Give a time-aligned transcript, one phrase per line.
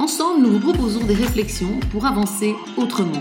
[0.00, 3.20] Ensemble, nous vous proposons des réflexions pour avancer autrement.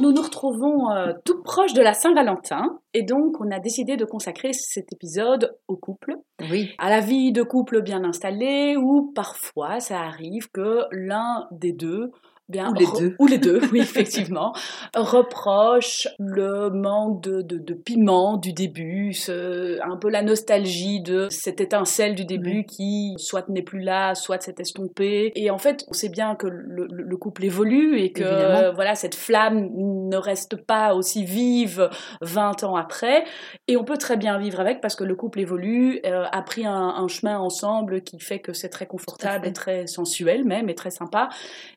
[0.00, 4.04] Nous nous retrouvons euh, tout proche de la Saint-Valentin et donc on a décidé de
[4.04, 6.16] consacrer cet épisode au couple,
[6.50, 6.70] Oui.
[6.78, 12.10] à la vie de couple bien installée où parfois ça arrive que l'un des deux
[12.50, 13.16] bien, Ou les deux.
[13.18, 14.52] ou les deux, oui effectivement,
[14.94, 21.28] reproche le manque de, de, de piment du début, ce- un peu la nostalgie de
[21.30, 25.32] cette étincelle du début qui soit n'est plus là, soit s'est estompée.
[25.34, 28.70] Et en fait, on sait bien que le, le- le couple évolue et que euh,
[28.72, 31.88] voilà cette flamme ne reste pas aussi vive
[32.22, 33.24] 20 ans après.
[33.68, 36.64] Et on peut très bien vivre avec parce que le couple évolue, euh, a pris
[36.66, 40.74] un, un chemin ensemble qui fait que c'est très confortable et très sensuel même et
[40.74, 41.28] très sympa.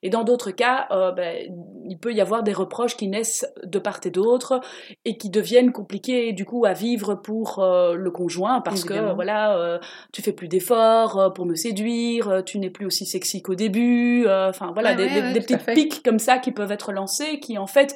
[0.01, 1.51] Et dans d'autres cas, euh, ben,
[1.85, 4.61] il peut y avoir des reproches qui naissent de part et d'autre
[5.05, 9.57] et qui deviennent compliqués du coup à vivre pour euh, le conjoint parce que voilà,
[9.57, 9.79] euh,
[10.11, 14.25] tu fais plus d'efforts pour me séduire, tu n'es plus aussi sexy qu'au début.
[14.27, 17.39] Enfin voilà, Ouais, des, ouais, ouais, des petites pics comme ça qui peuvent être lancés,
[17.39, 17.95] qui en fait,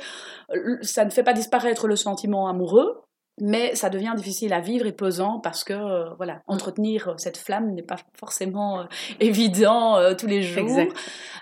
[0.82, 3.07] ça ne fait pas disparaître le sentiment amoureux.
[3.40, 7.38] Mais ça devient difficile à vivre et pesant parce que euh, voilà, entretenir euh, cette
[7.38, 8.84] flamme n'est pas forcément euh,
[9.20, 10.64] évident euh, tous les jours.
[10.64, 10.96] Exact.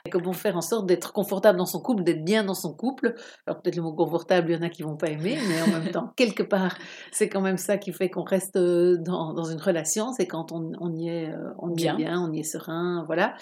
[0.06, 3.16] Et comment faire en sorte d'être confortable dans son couple, d'être bien dans son couple?
[3.48, 5.80] Alors peut-être le mot confortable, il y en a qui vont pas aimer, mais en
[5.80, 6.76] même temps, quelque part,
[7.12, 10.74] c'est quand même ça qui fait qu'on reste dans, dans une relation, c'est quand on,
[10.80, 11.94] on y est, on y Bien.
[11.94, 13.36] est bien, on y est serein, voilà.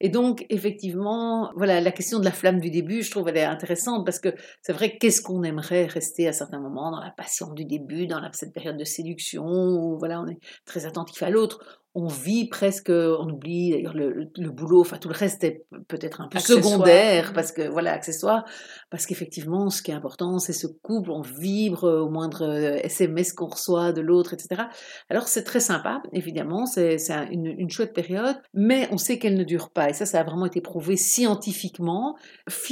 [0.00, 3.44] Et donc, effectivement, voilà, la question de la flamme du début, je trouve, elle est
[3.44, 7.52] intéressante parce que c'est vrai, qu'est-ce qu'on aimerait rester à certains moments dans la passion
[7.52, 11.82] du début, dans cette période de séduction où, voilà, on est très attentif à l'autre?
[11.98, 15.78] On vit presque, on oublie d'ailleurs le, le- boulot, enfin tout le reste est pe-
[15.88, 16.62] peut-être un peu Accessoire.
[16.64, 18.44] secondaire parce que voilà accessoire,
[18.90, 23.32] parce qu'effectivement ce qui est important c'est ce couple, on vibre au moindre euh, SMS
[23.32, 24.64] qu'on reçoit de l'autre, etc.
[25.08, 29.18] Alors c'est très sympa, évidemment, c'est c'est un- une, une chouette période, mais on sait
[29.18, 32.16] qu'elle ne dure pas et ça ça a vraiment été prouvé scientifiquement,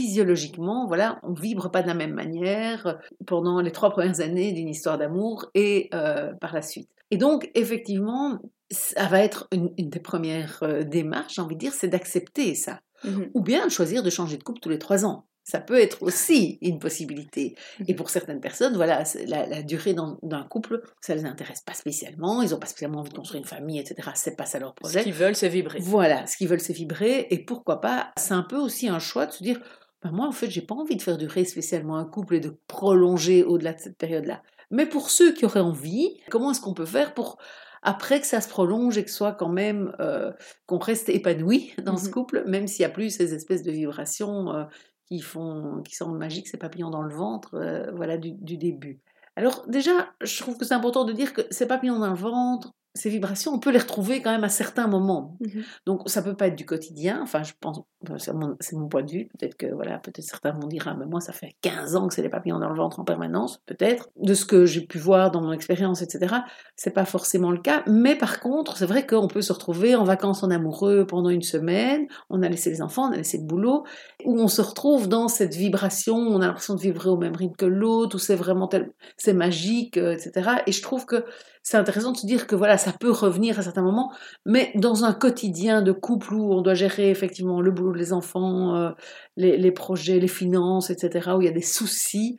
[0.04, 4.68] physiologiquement, voilà, on vibre pas de la même manière pendant les trois premières années d'une
[4.68, 6.90] histoire d'amour et euh, par la suite.
[7.10, 8.38] Et donc, effectivement,
[8.70, 12.54] ça va être une, une des premières euh, démarches, j'ai envie de dire, c'est d'accepter
[12.54, 12.80] ça.
[13.04, 13.30] Mhm.
[13.34, 15.26] Ou bien de choisir de changer de couple tous les trois ans.
[15.46, 17.54] Ça peut être aussi une possibilité.
[17.86, 22.40] Et pour certaines personnes, voilà, la, la durée d'un couple, ça les intéresse pas spécialement.
[22.40, 24.08] Ils n'ont pas spécialement envie de construire une famille, etc.
[24.14, 25.02] C'est pas ça leur Ce projet.
[25.02, 25.80] qu'ils veulent, c'est vibrer.
[25.82, 27.26] Voilà, ce qu'ils veulent, c'est vibrer.
[27.28, 29.60] Et pourquoi pas, c'est un peu aussi un choix de se dire,
[30.02, 32.58] ben moi, en fait, j'ai pas envie de faire durer spécialement un couple et de
[32.66, 34.40] prolonger au-delà de cette période-là.
[34.70, 37.36] Mais pour ceux qui auraient envie, comment est-ce qu'on peut faire pour,
[37.84, 40.32] après que ça se prolonge et que soit quand même, euh,
[40.66, 42.10] qu'on reste épanoui dans ce Mhm.
[42.10, 44.64] couple, même s'il n'y a plus ces espèces de vibrations euh,
[45.06, 49.00] qui font, qui semblent magiques, ces papillons dans le ventre, euh, voilà, du, du début.
[49.36, 52.72] Alors déjà, je trouve que c'est important de dire que ces papillons dans le ventre,
[52.96, 55.36] ces vibrations, on peut les retrouver quand même à certains moments.
[55.40, 55.64] Mhm.
[55.84, 57.20] Donc ça peut pas être du quotidien.
[57.22, 57.80] Enfin, je pense,
[58.18, 59.28] c'est mon, point de vue.
[59.36, 62.14] Peut-être que voilà, peut-être certains vont dire, ah, mais moi ça fait 15 ans que
[62.14, 63.60] c'est les papillons dans le ventre en permanence.
[63.66, 64.10] Peut-être.
[64.16, 66.36] De ce que j'ai pu voir dans mon expérience, etc.
[66.76, 67.82] C'est pas forcément le cas.
[67.88, 71.42] Mais par contre, c'est vrai qu'on peut se retrouver en vacances en amoureux pendant une
[71.42, 72.06] semaine.
[72.30, 73.84] On a laissé les enfants, on a laissé le boulot,
[74.24, 76.16] où on se retrouve dans cette vibration.
[76.16, 79.34] On a l'impression de vibrer au même rythme que l'autre, où c'est vraiment tel, c'est
[79.34, 80.62] magique, euh, etc.
[80.68, 81.24] Et je trouve que
[81.64, 84.12] c'est intéressant de se dire que voilà, ça peut revenir à certains moments,
[84.44, 88.76] mais dans un quotidien de couple où on doit gérer effectivement le boulot, les enfants,
[88.76, 88.90] euh,
[89.36, 92.36] les, les projets, les finances, etc., où il y a des soucis,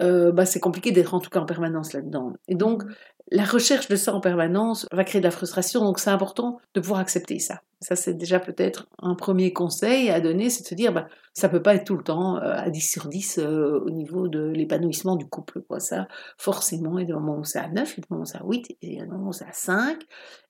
[0.00, 2.32] euh, bah, c'est compliqué d'être en tout cas en permanence là-dedans.
[2.46, 2.84] Et donc,
[3.32, 6.80] la recherche de ça en permanence va créer de la frustration, donc c'est important de
[6.80, 7.60] pouvoir accepter ça.
[7.80, 11.48] Ça, c'est déjà peut-être un premier conseil à donner, c'est de se dire, bah, ça
[11.48, 14.50] peut pas être tout le temps euh, à 10 sur 10 euh, au niveau de
[14.50, 15.62] l'épanouissement du couple.
[15.62, 15.80] Quoi.
[15.80, 16.06] Ça,
[16.36, 18.22] forcément, il y a des moments où c'est à 9, il y a des moments
[18.22, 20.02] où c'est à 8, et il y a des moments où c'est à 5.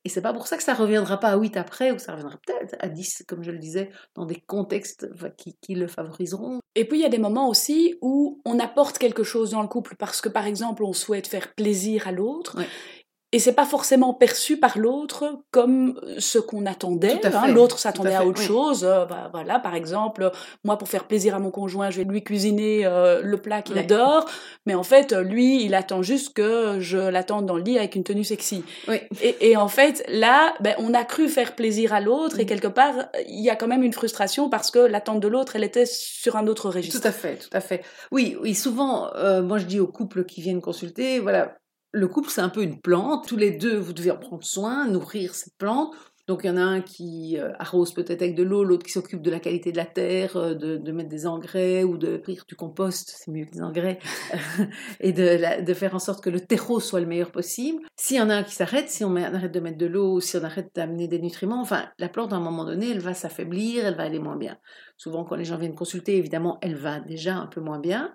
[0.05, 2.37] Et c'est pas pour ça que ça reviendra pas à 8 après, ou ça reviendra
[2.44, 6.61] peut-être à 10, comme je le disais, dans des contextes enfin, qui, qui le favoriseront.
[6.75, 9.69] Et puis il y a des moments aussi où on apporte quelque chose dans le
[9.69, 12.56] couple parce que par exemple on souhaite faire plaisir à l'autre.
[12.56, 12.69] Ouais.
[13.32, 17.21] Et c'est pas forcément perçu par l'autre comme ce qu'on attendait.
[17.25, 17.49] Hein.
[17.49, 18.85] L'autre s'attendait à, autre chose.
[18.85, 20.32] Euh, bah, voilà, par exemple,
[20.65, 23.79] moi pour faire plaisir à mon conjoint, je vais lui cuisiner euh, le plat qu'il
[23.79, 24.27] adore,
[24.67, 28.03] mais en fait, lui, il attend juste que je l'attende dans le lit avec une
[28.03, 28.65] tenue sexy.
[29.23, 32.47] Et, et, en fait, là, ben, on a cru faire plaisir à l'autre et mm.
[32.47, 32.94] quelque part,
[33.29, 36.37] il y a quand même une frustration parce que l'attente de l'autre, elle était sur
[36.37, 37.00] un autre registre.
[37.00, 37.82] Tout à fait, tout à fait.
[38.11, 41.60] Oui, oui, souvent, euh, moi je dis aux couples qui viennent consulter, voilà,
[41.93, 43.27] le couple, c'est un peu une plante.
[43.27, 45.95] Tous les deux, vous devez en prendre soin, nourrir cette plante.
[46.31, 48.93] Donc il y en a un qui euh, arrose peut-être avec de l'eau, l'autre qui
[48.93, 52.45] s'occupe de la qualité de la terre, euh, de, mettre des engrais ou de faire
[52.47, 53.99] du compost, c'est mieux que des engrais,
[55.01, 57.83] et de, faire en sorte que le terreau soit le meilleur possible.
[57.97, 60.37] S'il y en a un qui s'arrête, si on, arrête de mettre de l'eau, si
[60.37, 63.85] on arrête d'amener des nutriments, enfin la plante à un moment donné, elle va s'affaiblir,
[63.85, 64.57] elle va aller moins bien.
[64.97, 68.15] Souvent quand les gens viennent consulter, évidemment, elle va déjà un peu moins bien.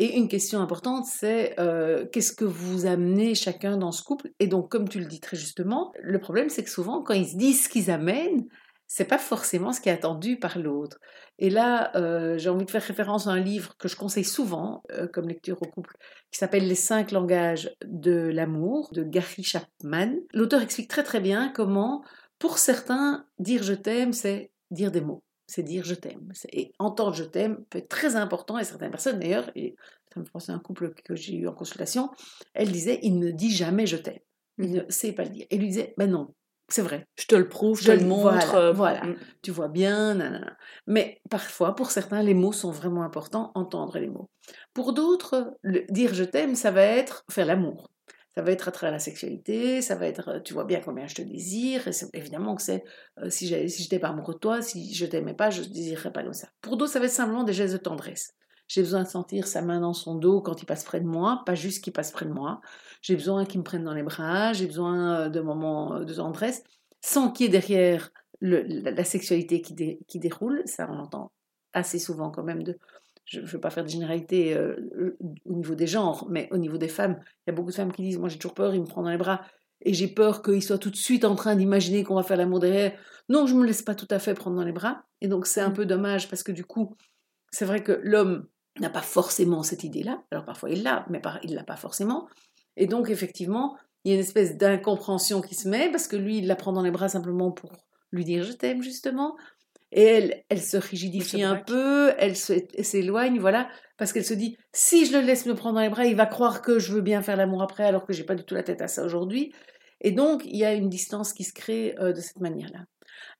[0.00, 4.30] Et une question importante, c'est euh, qu'est-ce que vous amenez chacun dans ce couple?
[4.38, 7.26] Et donc, comme tu le dis très justement, le problème, c'est que souvent, quand ils
[7.26, 8.46] se disent ce qu'ils amènent,
[8.86, 11.00] c'est pas forcément ce qui est attendu par l'autre.
[11.40, 14.84] Et là, euh, j'ai envie de faire référence à un livre que je conseille souvent
[14.92, 15.96] euh, comme lecture au couple,
[16.30, 20.14] qui s'appelle Les cinq langages de l'amour de Gary Chapman.
[20.32, 22.04] L'auteur explique très très bien comment,
[22.38, 26.30] pour certains, dire je t'aime, c'est dire des mots c'est dire je t'aime.
[26.52, 29.74] Et entendre je t'aime peut être très important, et certaines personnes d'ailleurs, et
[30.14, 32.10] ça me fait à un couple que j'ai eu en consultation,
[32.54, 34.20] elle disait, il ne dit jamais je t'aime.
[34.58, 35.46] Il ne sait pas le dire.
[35.50, 36.34] Et lui disait, ben non,
[36.68, 37.06] c'est vrai.
[37.16, 38.72] Je te le prouve, je, te le montre.
[38.74, 39.16] Voilà, mm.
[39.42, 40.56] tu vois bien, nanana.
[40.86, 44.28] Mais parfois, pour certains, les mots sont vraiment importants, entendre les mots.
[44.74, 45.56] Pour d'autres,
[45.88, 47.90] dire je t'aime, ça va être faire l'amour.
[48.38, 51.08] Ça va être à travers la sexualité, ça va être, euh, tu vois bien combien
[51.08, 52.84] je te désire, et évidemment que c'est,
[53.18, 56.22] euh, si j'étais pas amoureux de toi, si je t'aimais pas, je ne désirerais pas
[56.22, 56.46] comme ça.
[56.60, 58.34] Pour d'autres, ça va être simplement des gestes de tendresse.
[58.68, 61.42] J'ai besoin de sentir sa main dans son dos quand il passe près de moi,
[61.46, 62.60] pas juste qu'il passe près de moi.
[63.02, 66.62] J'ai besoin qu'il me prenne dans les bras, j'ai besoin euh, de moments de tendresse,
[67.00, 70.62] sans qu'il y ait derrière la, sexualité qui, déroule.
[70.64, 71.32] Ça, on l'entend
[71.72, 72.62] assez souvent quand même
[73.28, 76.78] je ne veux pas faire de généralité euh, au niveau des genres, mais au niveau
[76.78, 78.80] des femmes, il y a beaucoup de femmes qui disent Moi j'ai toujours peur, il
[78.80, 79.42] me prend dans les bras,
[79.82, 82.60] et j'ai peur qu'il soit tout de suite en train d'imaginer qu'on va faire l'amour
[82.60, 82.98] derrière.
[83.28, 85.02] Non, je ne me laisse pas tout à fait prendre dans les bras.
[85.20, 85.74] Et donc c'est un mmh.
[85.74, 86.96] peu dommage parce que du coup,
[87.50, 88.46] c'est vrai que l'homme
[88.80, 90.22] n'a pas forcément cette idée-là.
[90.30, 92.28] Alors parfois il l'a, mais il ne l'a pas forcément.
[92.76, 96.38] Et donc effectivement, il y a une espèce d'incompréhension qui se met parce que lui,
[96.38, 97.72] il la prend dans les bras simplement pour
[98.10, 99.36] lui dire je t'aime justement
[99.92, 105.06] et elle, elle se rigidifie un peu, elle s'éloigne, voilà, parce qu'elle se dit si
[105.06, 107.22] je le laisse me prendre dans les bras, il va croire que je veux bien
[107.22, 109.52] faire l'amour après, alors que j'ai pas du tout la tête à ça aujourd'hui.
[110.00, 112.84] Et donc il y a une distance qui se crée euh, de cette manière-là.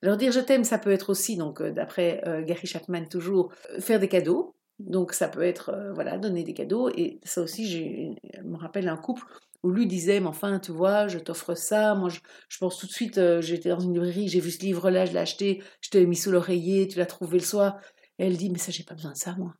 [0.01, 3.53] Alors dire je t'aime, ça peut être aussi, donc euh, d'après euh, Gary Chapman toujours,
[3.79, 4.55] faire des cadeaux.
[4.79, 8.95] Donc ça peut être voilà donner des cadeaux et ça aussi, je me rappelle un
[8.95, 9.25] couple
[9.63, 12.19] où lui disait, mais enfin, tu vois, je t'offre ça, moi je,
[12.59, 15.19] pense tout de suite, euh, j'étais dans une librairie, j'ai vu ce livre-là, je l'ai
[15.19, 17.79] acheté, je te l'ai mis sous l'oreiller, tu l'as trouvé le soir.
[18.17, 19.53] Et elle dit, mais ça, j'ai pas besoin de ça, moi.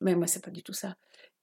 [0.00, 0.96] Mais moi, c'est pas du tout ça.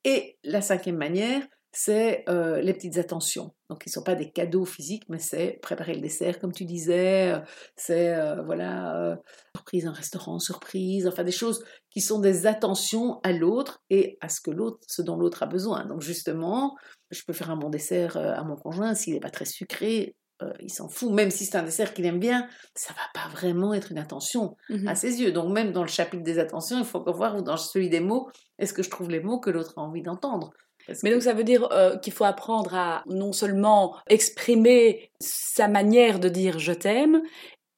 [0.04, 3.54] Et la cinquième manière, c'est euh, les petites attentions.
[3.70, 6.66] Donc, ils ne sont pas des cadeaux physiques, mais c'est préparer le dessert, comme tu
[6.66, 7.40] disais, euh,
[7.76, 8.14] c'est,
[8.44, 9.18] voilà,
[9.56, 14.30] surprise, un restaurant, surprise, enfin des choses qui sont des attentions à l'autre et à
[14.30, 15.86] ce que l'autre, ce dont l'autre a besoin.
[15.86, 16.76] Donc, justement,
[17.12, 20.16] je peux faire un bon dessert euh, à mon conjoint, s'il n'est pas très sucré,
[20.42, 21.12] euh, il s'en fout.
[21.12, 24.56] Même si c'est un dessert qu'il aime bien, ça va pas vraiment être une attention
[24.70, 25.32] mmh à ses yeux.
[25.32, 28.00] Donc même dans le chapitre des attentions, il faut encore voir, ou dans celui des
[28.00, 30.52] mots, est-ce que je trouve les mots que l'autre a envie d'entendre?
[31.04, 36.20] Mais donc ça veut dire euh, qu'il faut apprendre à non seulement exprimer sa manière
[36.20, 37.22] de dire je t'aime,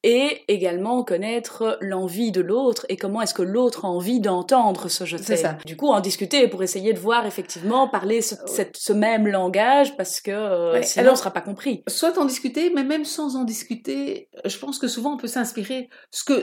[0.03, 5.05] et également connaître l'envie de l'autre et comment est-ce que l'autre a envie d'entendre ce
[5.05, 5.57] je t'aime.
[5.65, 8.35] Du coup, en discuter pour essayer de voir effectivement parler ce,
[8.73, 11.83] ce même langage parce que euh, sinon on ne sera pas compris.
[11.87, 15.89] Soit en discuter, mais même sans en discuter, je pense que souvent on peut s'inspirer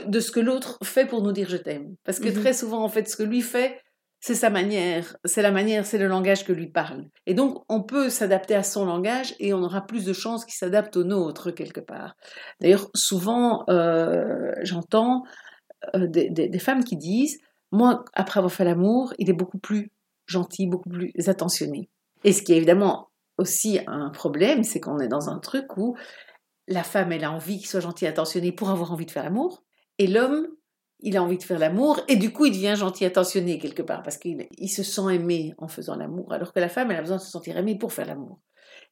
[0.07, 1.95] de ce que l'autre fait pour nous dire je t'aime.
[2.03, 2.41] Parce que mm-hmm.
[2.41, 3.79] très souvent, en fait, ce que lui fait,
[4.21, 7.05] c'est sa manière, c'est la manière, c'est le langage que lui parle.
[7.25, 10.53] Et donc, on peut s'adapter à son langage et on aura plus de chances qu'il
[10.53, 12.15] s'adapte au nôtre quelque part.
[12.61, 15.23] D'ailleurs, souvent, euh, j'entends
[15.95, 17.39] euh, des, femmes qui disent,
[17.71, 19.91] moi, après avoir fait l'amour, il est beaucoup plus
[20.27, 21.89] gentil, beaucoup plus attentionné.
[22.23, 23.09] Et ce qui est évidemment
[23.39, 25.97] aussi un problème, c'est qu'on est dans un truc où
[26.67, 29.63] la femme, elle a envie qu'il soit gentil, attentionné pour avoir envie de faire l'amour,
[29.97, 30.47] et l'homme,
[31.01, 34.03] il a envie de faire l'amour et du coup il devient gentil attentionné quelque part
[34.03, 37.17] parce qu'il se sent aimé en faisant l'amour alors que la femme elle a besoin
[37.17, 38.39] de se sentir aimée pour faire l'amour.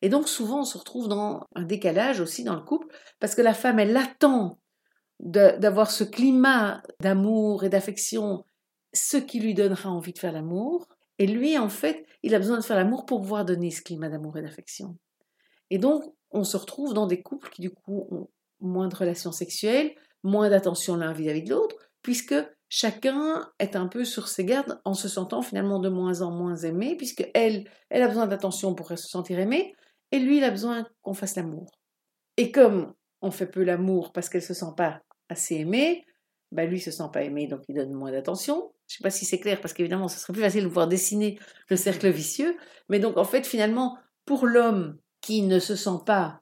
[0.01, 2.87] Et donc souvent on se retrouve dans un décalage aussi dans le couple
[3.19, 4.59] parce que la femme elle attend
[5.19, 8.45] d'avoir ce climat d'amour et d'affection,
[8.93, 10.87] ce qui lui donnera envie de faire l'amour
[11.17, 14.09] et lui en fait il a besoin de faire l'amour pour pouvoir donner ce climat
[14.09, 14.97] d'amour et d'affection.
[15.69, 18.27] Et donc on se retrouve dans des couples qui du coup ont
[18.61, 21.75] moins de relations sexuelles, moins d'attention l'un vis-à-vis de l'autre,
[22.09, 22.33] puisque
[22.69, 26.55] chacun est un peu sur ses gardes en se sentant finalement de moins en moins
[26.55, 29.75] aimé, puisque elle, elle a besoin d'attention pour se sentir aimée,
[30.11, 31.69] et lui, il a besoin qu'on fasse l'amour.
[32.35, 36.03] Et comme on fait peu l'amour parce qu'elle se sent pas assez aimée,
[36.51, 38.73] bah lui se sent pas aimé, donc il donne moins d'attention.
[38.87, 41.37] Je sais pas si c'est clair, parce qu'évidemment, ce serait plus facile de pouvoir dessiner
[41.69, 42.57] le cercle vicieux.
[42.89, 46.41] Mais donc, en fait, finalement, pour l'homme qui ne se sent pas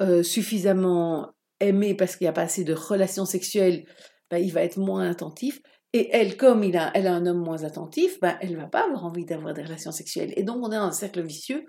[0.00, 3.86] euh, suffisamment aimé parce qu'il n'y a pas assez de relations sexuelles,
[4.34, 5.60] bah, il va être moins attentif.
[5.92, 8.66] Et elle, comme il a, elle a un homme moins attentif, bah, elle ne va
[8.66, 10.32] pas avoir envie d'avoir des relations sexuelles.
[10.36, 11.64] Et donc, on est dans un cercle vicieux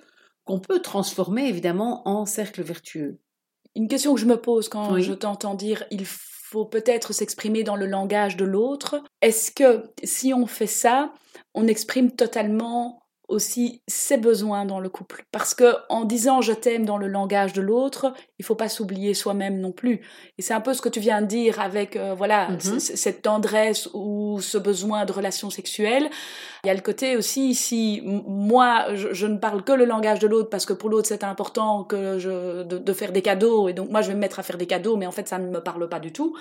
[0.46, 3.20] qu'on peut transformer évidemment en cercle vertueux.
[3.76, 7.76] Une question que je me pose quand je t'entends dire il faut peut-être s'exprimer dans
[7.76, 9.04] le langage de l'autre.
[9.22, 11.14] Est-ce que si on fait ça,
[11.54, 15.26] on exprime totalement aussi ses besoins dans le couple.
[15.32, 19.14] Parce que en disant je t'aime dans le langage de l'autre, il faut pas s'oublier
[19.14, 20.02] soi-même non plus.
[20.38, 22.80] Et c'est un peu ce que tu viens de dire avec euh, voilà mm-hmm.
[22.80, 26.10] cette tendresse ou ce besoin de relation sexuelle.
[26.64, 30.28] Il y a le côté aussi si moi je, ne parle que le langage de
[30.28, 33.90] l'autre parce que pour l'autre c'est important que je, de, faire des cadeaux et donc
[33.90, 35.60] moi je vais me mettre à faire des cadeaux mais en fait ça ne me
[35.60, 36.36] parle pas du tout.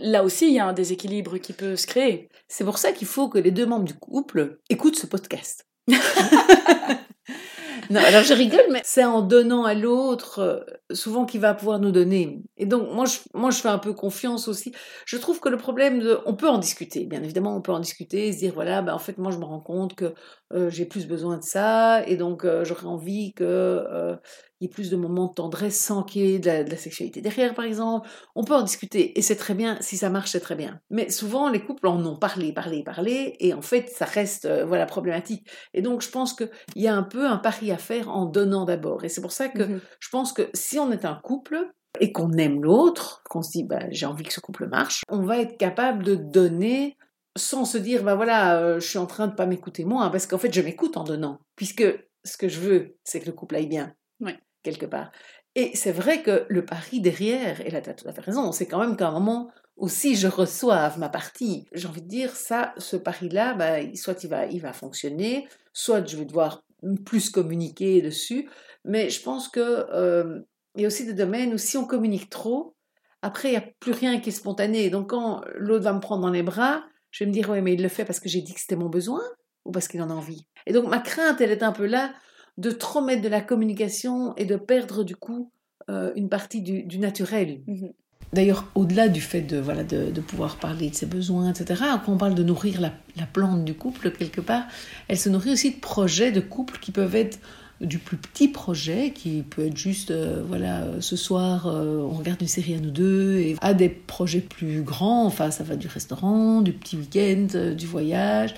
[0.00, 2.28] Là aussi il y a un déséquilibre qui peut se créer.
[2.48, 5.69] C'est pour ça qu'il faut que les deux membres du couple écoutent ce podcast.
[7.90, 10.60] non, alors je rigole, mais c'est en donnant à l'autre, euh,
[10.94, 12.42] souvent qu'il va pouvoir nous donner.
[12.56, 14.72] Et donc, moi je, moi, je fais un peu confiance aussi.
[15.06, 18.32] Je trouve que le problème, on peut en discuter, bien évidemment, on peut en discuter,
[18.32, 20.14] se dire, voilà, ben, en fait, moi, je me rends compte que
[20.52, 24.18] euh, j'ai plus besoin de ça, et donc euh, j'aurais envie que
[24.60, 27.22] il y ait plus de moments de tendresse sans qu'il y ait de la, sexualité
[27.22, 28.06] derrière, par exemple.
[28.34, 30.80] On peut en discuter, et c'est très bien, si ça marche, c'est très bien.
[30.90, 34.66] Mais souvent, les couples en ont parlé, parlé, parlé, et en fait, ça reste euh,
[34.66, 35.48] voilà problématique.
[35.72, 38.66] Et donc, je pense qu'il y a un peu un pari à faire en donnant
[38.66, 39.04] d'abord.
[39.04, 42.12] Et c'est pour ça que mmh je pense que si on est un couple, et
[42.12, 45.38] qu'on aime l'autre, qu'on se dit bah, j'ai envie que ce couple marche, on va
[45.38, 46.96] être capable de donner
[47.36, 50.26] sans se dire bah voilà euh, je suis en train de pas m'écouter moi parce
[50.26, 51.84] qu'en fait je m'écoute en donnant puisque
[52.24, 53.94] ce que je veux c'est que le couple aille bien.
[54.20, 54.32] Oui
[54.62, 55.10] quelque part.
[55.54, 58.52] Et c'est vrai que le pari derrière, et là tu as tout à fait raison,
[58.52, 61.66] c'est quand même qu'à un moment aussi je reçoive ma partie.
[61.72, 66.06] J'ai envie de dire, ça, ce pari-là, bah, soit il va, il va fonctionner, soit
[66.06, 66.62] je vais devoir
[67.04, 68.48] plus communiquer dessus,
[68.84, 70.40] mais je pense que euh,
[70.76, 72.76] il y a aussi des domaines où si on communique trop,
[73.22, 74.88] après il n'y a plus rien qui est spontané.
[74.88, 77.74] Donc quand l'autre va me prendre dans les bras, je vais me dire, oui, mais
[77.74, 79.22] il le fait parce que j'ai dit que c'était mon besoin
[79.64, 80.46] ou parce qu'il en a envie?
[80.66, 82.12] Et donc ma crainte, elle est un peu là
[82.58, 85.50] de trop mettre de la communication et de perdre du coup
[85.88, 87.62] euh, une partie du, naturel.
[87.66, 87.92] Mhm.
[88.32, 92.16] D'ailleurs, au-delà du fait de, voilà, de, pouvoir parler de ses besoins, etc., quand on
[92.16, 92.92] parle de nourrir la,
[93.26, 94.64] plante du couple, quelque part,
[95.08, 97.40] elle se nourrit aussi de projets de couple qui peuvent être
[97.80, 102.40] du plus petit projet, qui peut être juste, euh, voilà, ce soir, euh, on regarde
[102.42, 105.86] une série à nous deux, et à des projets plus grands, enfin, ça va du
[105.86, 108.54] restaurant, du petit week-end, du voyage,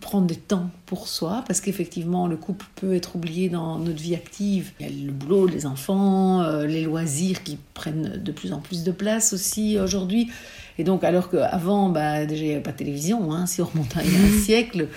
[0.00, 4.14] prendre des temps pour soi, parce qu'effectivement, le couple peut être oublié dans notre vie
[4.14, 4.72] active.
[4.78, 8.60] Il y a le boulot, les enfants, euh, les loisirs qui prennent de plus en
[8.60, 10.30] plus de place aussi aujourd'hui.
[10.78, 13.64] Et donc, alors qu'avant, bah, déjà, il n'y avait pas de télévision, hein, si on
[13.64, 14.88] remonte à il y a un siècle.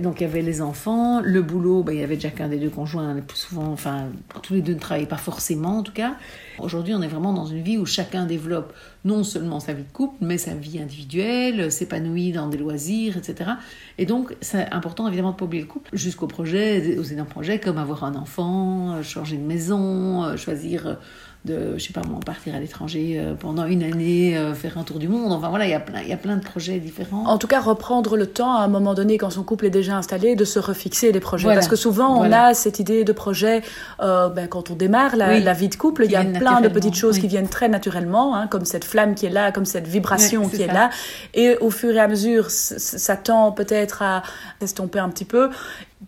[0.00, 2.58] Donc, il y avait les enfants, le boulot, bah, il y avait déjà qu'un des
[2.58, 4.08] deux conjoints, le plus souvent, enfin,
[4.42, 6.16] tous les deux ne travaillaient pas forcément, en tout cas.
[6.58, 8.72] Aujourd'hui, on est vraiment dans une vie où chacun développe
[9.04, 13.50] non seulement sa vie de couple, mais sa vie individuelle, s'épanouit dans des loisirs, etc.
[13.98, 17.28] Et donc, c'est important, évidemment, de ne pas oublier le couple, jusqu'aux projets, aux énormes
[17.28, 20.98] projets comme avoir un enfant, changer de maison, choisir
[21.44, 24.82] de, je sais pas moi, partir à l'étranger euh, pendant une année, euh, faire un
[24.82, 25.30] tour du monde.
[25.30, 27.26] Enfin voilà, il y, a plein, il y a plein de projets différents.
[27.26, 29.96] En tout cas, reprendre le temps à un moment donné, quand son couple est déjà
[29.96, 31.48] installé, de se refixer les projets.
[31.48, 33.62] Parce que souvent, on a cette idée de projet,
[34.00, 36.68] euh, ben, quand on démarre la, la, vie de couple, il y a plein de
[36.68, 39.86] petites choses qui viennent très naturellement, hein, comme cette flamme qui est là, comme cette
[39.86, 40.88] vibration qui est là.
[41.34, 44.22] Et au fur et à mesure, ça tend peut-être à
[44.60, 45.50] s'estomper un petit peu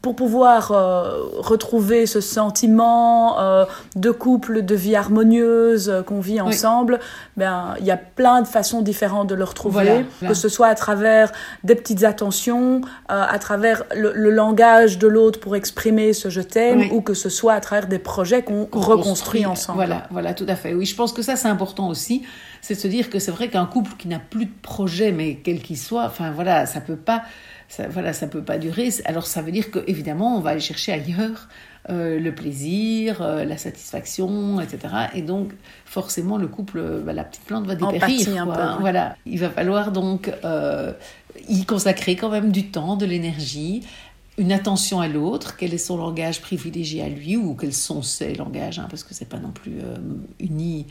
[0.03, 3.65] pour pouvoir euh, retrouver ce sentiment euh,
[3.95, 7.01] de couple, de vie harmonieuse euh, qu'on vit ensemble,
[7.37, 10.75] ben il y a plein de façons différentes de le retrouver, que ce soit à
[10.75, 11.33] travers
[11.65, 17.01] des petites attentions, à travers le, langage de l'autre pour exprimer ce je t'aime, ou
[17.01, 19.77] que ce soit à travers des projets qu'on reconstruit ensemble.
[19.77, 20.75] Voilà, voilà, tout à fait.
[20.75, 22.23] Oui, je pense que ça c'est important aussi,
[22.61, 25.37] c'est de se dire que c'est vrai qu'un couple qui n'a plus de projet, mais
[25.37, 27.23] quel qu'il soit, enfin voilà, ça peut pas
[27.69, 28.91] ça, voilà, ça peut pas durer.
[29.05, 31.49] Alors ça veut dire qu'évidemment, on va aller chercher ailleurs
[31.89, 34.93] euh, le plaisir, euh, la satisfaction, etc.
[35.15, 35.53] Et donc,
[35.85, 38.43] forcément, le couple, bah, la petite plante va dépérir.
[38.43, 39.17] Un peu, Voilà.
[39.25, 40.93] Il va falloir donc euh,
[41.49, 43.87] y consacrer quand même du temps, de l'énergie,
[44.39, 48.35] une attention à l'autre, quel est son langage privilégié à lui, ou quels sont ses
[48.35, 49.97] langages, hein, parce que c'est pas non plus euh,
[50.41, 50.87] uni,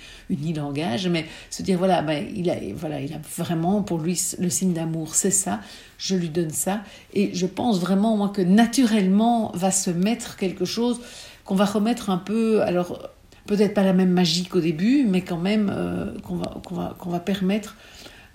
[0.54, 4.50] langage, mais se dire voilà, ben, il a, voilà, il a vraiment pour lui le
[4.50, 5.60] signe d'amour, c'est ça,
[6.00, 6.82] je lui donne ça,
[7.14, 11.00] et je pense vraiment moi que naturellement va se mettre quelque chose
[11.44, 13.10] qu'on va remettre un peu, alors
[13.46, 17.12] peut-être pas la même magie qu'au début, mais quand même euh, qu'on va, va, qu'on
[17.12, 17.76] va permettre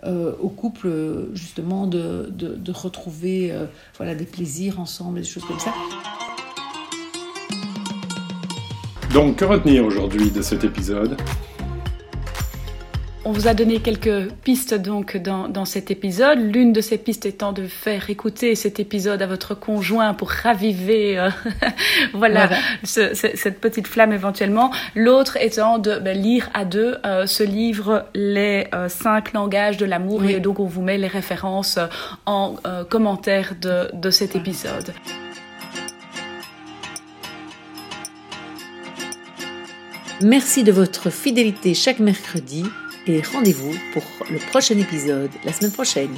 [0.05, 0.89] euh, au couple
[1.35, 3.67] justement de, de, retrouver euh,
[3.99, 5.75] voilà, des plaisirs ensemble, des choses comme ça.
[9.13, 11.21] Donc, que retenir aujourd'hui de cet épisode?
[13.25, 16.39] On vous a donné quelques pistes donc dans, dans cet épisode.
[16.39, 21.19] L'une de ces pistes étant de faire écouter cet épisode à votre conjoint pour raviver
[21.19, 21.29] euh,
[22.15, 22.49] voilà,
[22.83, 24.71] cette petite flamme éventuellement.
[24.95, 29.85] L'autre étant de ben, lire à deux euh, ce livre Les euh, cinq langages de
[29.85, 31.79] l'amour et donc on vous met les références
[32.27, 32.57] en
[32.89, 34.95] commentaire de, de cet épisode.
[40.23, 42.65] Merci de votre fidélité chaque mercredi
[43.07, 46.15] et rendez-vous pour le prochain épisode la semaine prochaine.